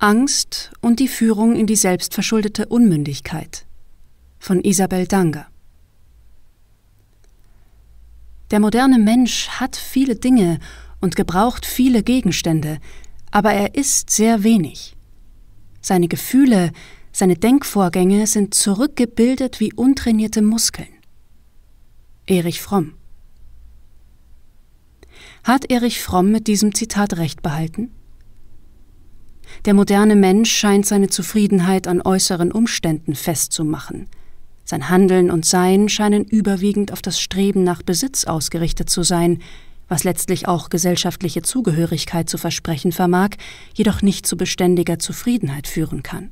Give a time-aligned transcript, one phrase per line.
[0.00, 3.66] Angst und die Führung in die selbstverschuldete Unmündigkeit
[4.38, 5.48] von Isabel Danger
[8.52, 10.60] Der moderne Mensch hat viele Dinge
[11.00, 12.78] und gebraucht viele Gegenstände,
[13.32, 14.96] aber er ist sehr wenig.
[15.80, 16.70] Seine Gefühle,
[17.10, 20.94] seine Denkvorgänge sind zurückgebildet wie untrainierte Muskeln.
[22.28, 22.94] Erich Fromm
[25.42, 27.90] Hat Erich Fromm mit diesem Zitat recht behalten?
[29.64, 34.06] Der moderne Mensch scheint seine Zufriedenheit an äußeren Umständen festzumachen.
[34.64, 39.40] Sein Handeln und Sein scheinen überwiegend auf das Streben nach Besitz ausgerichtet zu sein,
[39.88, 43.30] was letztlich auch gesellschaftliche Zugehörigkeit zu versprechen vermag,
[43.74, 46.30] jedoch nicht zu beständiger Zufriedenheit führen kann.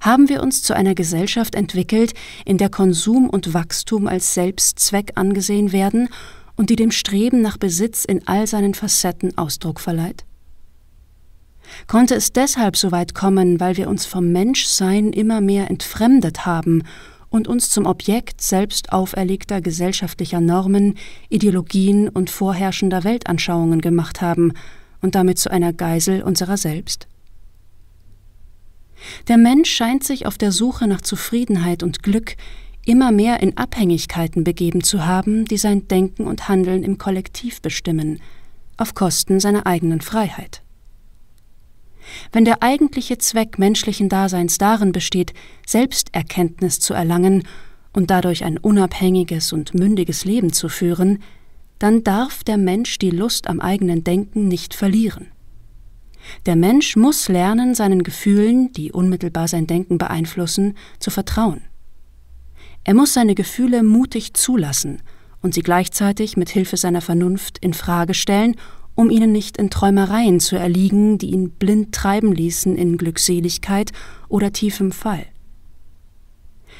[0.00, 5.70] Haben wir uns zu einer Gesellschaft entwickelt, in der Konsum und Wachstum als Selbstzweck angesehen
[5.72, 6.08] werden
[6.56, 10.25] und die dem Streben nach Besitz in all seinen Facetten Ausdruck verleiht?
[11.86, 16.82] Konnte es deshalb so weit kommen, weil wir uns vom Menschsein immer mehr entfremdet haben
[17.28, 20.94] und uns zum Objekt selbst auferlegter gesellschaftlicher Normen,
[21.28, 24.52] Ideologien und vorherrschender Weltanschauungen gemacht haben
[25.02, 27.06] und damit zu einer Geisel unserer selbst?
[29.28, 32.36] Der Mensch scheint sich auf der Suche nach Zufriedenheit und Glück
[32.86, 38.20] immer mehr in Abhängigkeiten begeben zu haben, die sein Denken und Handeln im Kollektiv bestimmen,
[38.76, 40.62] auf Kosten seiner eigenen Freiheit.
[42.32, 45.32] Wenn der eigentliche Zweck menschlichen Daseins darin besteht,
[45.66, 47.44] Selbsterkenntnis zu erlangen
[47.92, 51.22] und dadurch ein unabhängiges und mündiges Leben zu führen,
[51.78, 55.28] dann darf der Mensch die Lust am eigenen Denken nicht verlieren.
[56.46, 61.62] Der Mensch muss lernen, seinen Gefühlen, die unmittelbar sein Denken beeinflussen, zu vertrauen.
[62.84, 65.02] Er muss seine Gefühle mutig zulassen
[65.42, 68.56] und sie gleichzeitig mit Hilfe seiner Vernunft in Frage stellen
[68.96, 73.92] um ihnen nicht in Träumereien zu erliegen, die ihn blind treiben ließen in Glückseligkeit
[74.28, 75.26] oder tiefem Fall.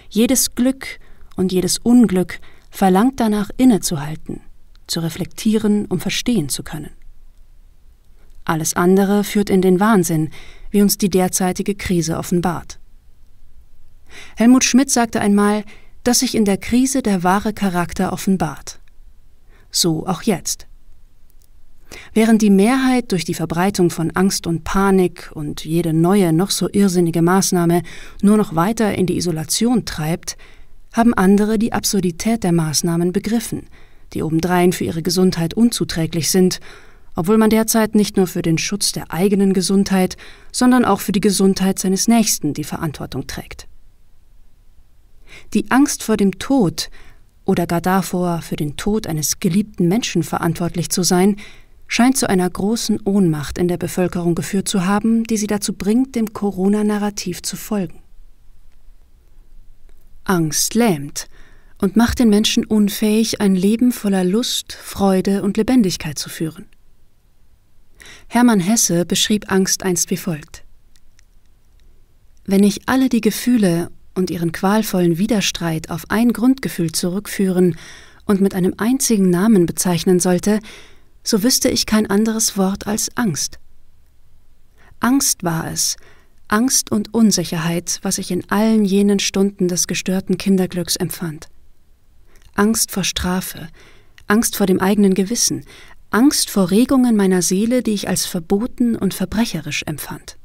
[0.09, 0.99] Jedes Glück
[1.37, 2.41] und jedes Unglück
[2.71, 4.41] verlangt danach innezuhalten,
[4.87, 6.91] zu reflektieren, um verstehen zu können.
[8.45, 10.31] Alles andere führt in den Wahnsinn,
[10.71, 12.79] wie uns die derzeitige Krise offenbart.
[14.37, 15.65] Helmut Schmidt sagte einmal,
[16.05, 18.81] dass sich in der Krise der wahre Charakter offenbart.
[19.71, 20.67] So auch jetzt.
[22.15, 26.69] Während die Mehrheit durch die Verbreitung von Angst und Panik und jede neue, noch so
[26.71, 27.83] irrsinnige Maßnahme
[28.23, 30.37] nur noch weiter in die Isolation treibt,
[30.93, 33.67] haben andere die Absurdität der Maßnahmen begriffen,
[34.15, 36.61] die obendrein für ihre Gesundheit unzuträglich sind,
[37.15, 40.17] obwohl man derzeit nicht nur für den Schutz der eigenen Gesundheit,
[40.53, 43.67] sondern auch für die Gesundheit seines Nächsten die Verantwortung trägt.
[45.55, 46.91] Die Angst vor dem Tod
[47.45, 51.37] oder gar davor, für den Tod eines geliebten Menschen verantwortlich zu sein,
[51.89, 56.15] scheint zu einer großen Ohnmacht in der Bevölkerung geführt zu haben, die sie dazu bringt,
[56.15, 58.03] dem Corona-Narrativ zu folgen.
[60.25, 61.29] Angst lähmt
[61.81, 66.67] und macht den Menschen unfähig, ein Leben voller Lust, Freude und Lebendigkeit zu führen.
[68.29, 70.65] Hermann Hesse beschrieb Angst einst wie folgt
[72.45, 77.77] Wenn ich alle die Gefühle und ihren qualvollen Widerstreit auf ein Grundgefühl zurückführen
[78.25, 80.61] und mit einem einzigen Namen bezeichnen sollte,
[81.27, 83.59] so wüsste ich kein anderes Wort als Angst.
[85.01, 85.97] Angst war es,
[86.47, 91.49] Angst und Unsicherheit, was ich in allen jenen Stunden des gestörten Kinderglücks empfand.
[92.55, 93.69] Angst vor Strafe,
[94.29, 95.65] Angst vor dem eigenen Gewissen,
[96.11, 100.39] Angst vor Regungen meiner Seele, die ich als verboten und verbrecherisch empfand.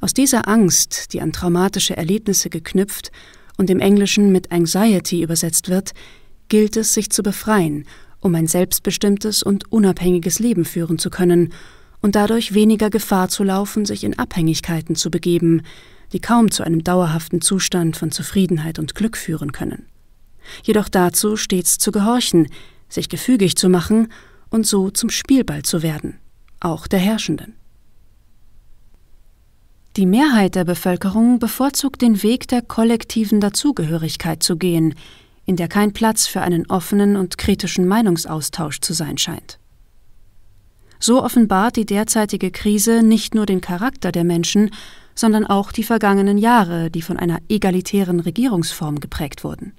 [0.00, 3.12] Aus dieser Angst, die an traumatische Erlebnisse geknüpft
[3.56, 5.92] und im Englischen mit Anxiety übersetzt wird,
[6.48, 7.86] gilt es, sich zu befreien,
[8.20, 11.52] um ein selbstbestimmtes und unabhängiges Leben führen zu können
[12.00, 15.62] und dadurch weniger Gefahr zu laufen, sich in Abhängigkeiten zu begeben,
[16.12, 19.86] die kaum zu einem dauerhaften Zustand von Zufriedenheit und Glück führen können.
[20.62, 22.48] Jedoch dazu stets zu gehorchen,
[22.88, 24.08] sich gefügig zu machen
[24.50, 26.18] und so zum Spielball zu werden,
[26.60, 27.56] auch der Herrschenden.
[29.96, 34.94] Die Mehrheit der Bevölkerung bevorzugt den Weg der kollektiven Dazugehörigkeit zu gehen,
[35.46, 39.58] in der kein Platz für einen offenen und kritischen Meinungsaustausch zu sein scheint.
[40.98, 44.70] So offenbart die derzeitige Krise nicht nur den Charakter der Menschen,
[45.14, 49.74] sondern auch die vergangenen Jahre, die von einer egalitären Regierungsform geprägt wurden.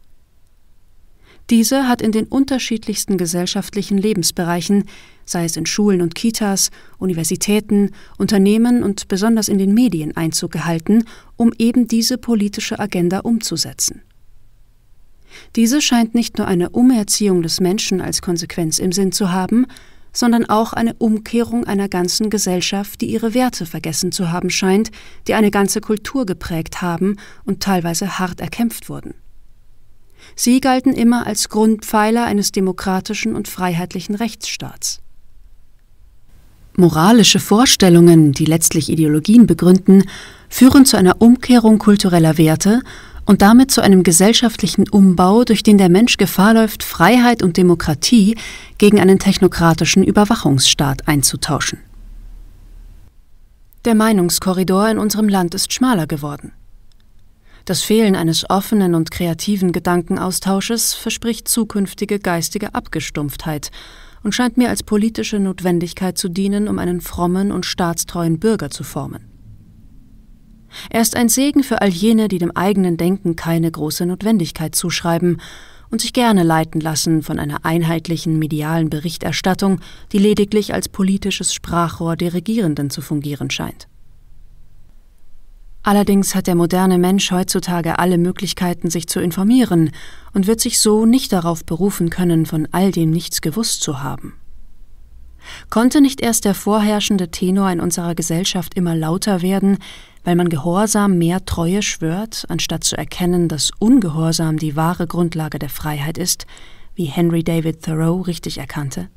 [1.51, 4.85] Diese hat in den unterschiedlichsten gesellschaftlichen Lebensbereichen,
[5.25, 11.05] sei es in Schulen und Kitas, Universitäten, Unternehmen und besonders in den Medien Einzug gehalten,
[11.35, 14.01] um eben diese politische Agenda umzusetzen.
[15.55, 19.65] Diese scheint nicht nur eine Umerziehung des Menschen als Konsequenz im Sinn zu haben,
[20.15, 24.91] sondern auch eine Umkehrung einer ganzen Gesellschaft, die ihre Werte vergessen zu haben scheint,
[25.27, 29.13] die eine ganze Kultur geprägt haben und teilweise hart erkämpft wurden.
[30.35, 35.01] Sie galten immer als Grundpfeiler eines demokratischen und freiheitlichen Rechtsstaats.
[36.77, 40.03] Moralische Vorstellungen, die letztlich Ideologien begründen,
[40.49, 42.81] führen zu einer Umkehrung kultureller Werte
[43.25, 48.37] und damit zu einem gesellschaftlichen Umbau, durch den der Mensch Gefahr läuft, Freiheit und Demokratie
[48.77, 51.79] gegen einen technokratischen Überwachungsstaat einzutauschen.
[53.85, 56.53] Der Meinungskorridor in unserem Land ist schmaler geworden.
[57.65, 63.71] Das Fehlen eines offenen und kreativen Gedankenaustausches verspricht zukünftige geistige Abgestumpftheit
[64.21, 68.83] und scheint mir als politische Notwendigkeit zu dienen, um einen frommen und staatstreuen Bürger zu
[68.83, 69.34] formen.
[70.89, 75.41] Er ist ein Segen für all jene, die dem eigenen Denken keine große Notwendigkeit zuschreiben
[75.89, 79.79] und sich gerne leiten lassen von einer einheitlichen medialen Berichterstattung,
[80.11, 83.87] die lediglich als politisches Sprachrohr der Regierenden zu fungieren scheint.
[85.83, 89.91] Allerdings hat der moderne Mensch heutzutage alle Möglichkeiten, sich zu informieren
[90.33, 94.33] und wird sich so nicht darauf berufen können, von all dem nichts gewusst zu haben.
[95.69, 99.77] Konnte nicht erst der vorherrschende Tenor in unserer Gesellschaft immer lauter werden,
[100.25, 105.69] weil man Gehorsam mehr Treue schwört, anstatt zu erkennen, dass Ungehorsam die wahre Grundlage der
[105.69, 106.45] Freiheit ist,
[106.95, 109.07] wie Henry David Thoreau richtig erkannte?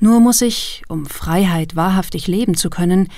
[0.00, 3.08] Nur muss ich, um Freiheit wahrhaftig leben zu können,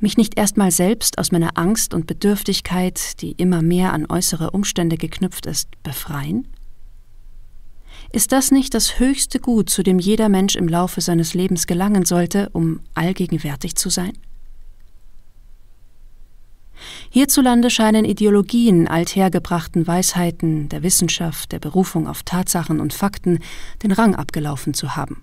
[0.00, 4.96] mich nicht erstmal selbst aus meiner Angst und Bedürftigkeit, die immer mehr an äußere Umstände
[4.96, 6.48] geknüpft ist, befreien?
[8.10, 12.04] Ist das nicht das höchste Gut, zu dem jeder Mensch im Laufe seines Lebens gelangen
[12.04, 14.12] sollte, um allgegenwärtig zu sein?
[17.14, 23.40] Hierzulande scheinen Ideologien althergebrachten Weisheiten, der Wissenschaft, der Berufung auf Tatsachen und Fakten
[23.82, 25.22] den Rang abgelaufen zu haben.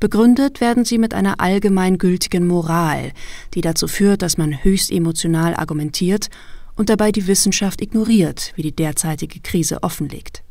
[0.00, 3.12] Begründet werden sie mit einer allgemeingültigen Moral,
[3.54, 6.28] die dazu führt, dass man höchst emotional argumentiert
[6.76, 10.42] und dabei die Wissenschaft ignoriert, wie die derzeitige Krise offenlegt.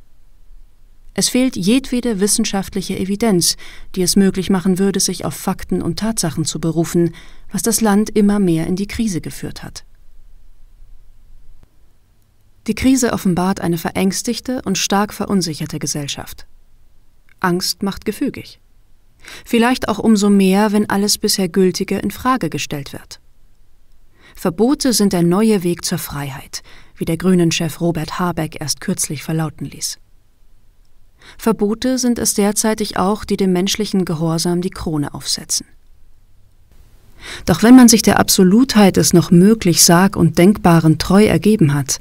[1.14, 3.56] Es fehlt jedwede wissenschaftliche Evidenz,
[3.96, 7.14] die es möglich machen würde, sich auf Fakten und Tatsachen zu berufen,
[7.52, 9.86] was das Land immer mehr in die Krise geführt hat.
[12.66, 16.48] Die Krise offenbart eine verängstigte und stark verunsicherte Gesellschaft.
[17.42, 18.60] Angst macht gefügig.
[19.46, 23.20] Vielleicht auch umso mehr, wenn alles bisher Gültige in Frage gestellt wird.
[24.36, 26.64] Verbote sind der neue Weg zur Freiheit,
[26.96, 30.00] wie der Grünen-Chef Robert Habeck erst kürzlich verlauten ließ.
[31.38, 35.66] Verbote sind es derzeitig auch, die dem menschlichen Gehorsam die Krone aufsetzen.
[37.46, 42.00] Doch wenn man sich der Absolutheit des noch möglich Sag und Denkbaren treu ergeben hat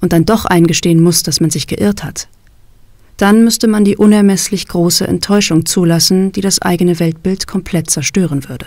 [0.00, 2.28] und dann doch eingestehen muss, dass man sich geirrt hat,
[3.16, 8.66] dann müsste man die unermesslich große Enttäuschung zulassen, die das eigene Weltbild komplett zerstören würde.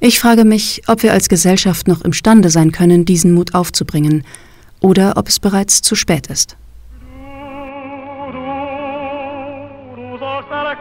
[0.00, 4.24] Ich frage mich, ob wir als Gesellschaft noch imstande sein können, diesen Mut aufzubringen,
[4.80, 6.56] oder ob es bereits zu spät ist.
[10.48, 10.76] Sarah